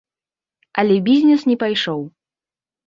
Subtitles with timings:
[0.83, 2.05] Але бізнес не пайшоў.